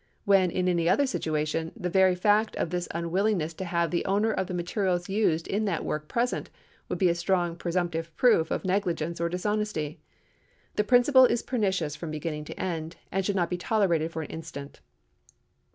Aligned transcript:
When, 0.25 0.49
in 0.49 0.67
any 0.67 0.89
other 0.89 1.05
situation, 1.05 1.73
the 1.77 1.87
very 1.87 2.15
fact 2.15 2.55
of 2.55 2.71
this 2.71 2.87
unwillingness 2.89 3.53
to 3.53 3.65
have 3.65 3.91
the 3.91 4.03
owner 4.05 4.31
of 4.33 4.47
the 4.47 4.53
materials 4.55 5.09
used 5.09 5.45
in 5.47 5.65
that 5.65 5.85
work 5.85 6.07
present, 6.07 6.49
would 6.89 6.97
be 6.97 7.13
strong 7.13 7.55
presumptive 7.55 8.11
proof 8.17 8.49
of 8.49 8.65
negligence 8.65 9.21
or 9.21 9.29
dishonesty. 9.29 9.99
The 10.75 10.83
principle 10.83 11.25
is 11.25 11.43
pernicious 11.43 11.95
from 11.95 12.09
beginning 12.09 12.45
to 12.45 12.59
end, 12.59 12.95
and 13.11 13.23
should 13.23 13.35
not 13.35 13.51
be 13.51 13.57
tolerated 13.57 14.11
for 14.11 14.23
an 14.23 14.31
instant. 14.31 14.79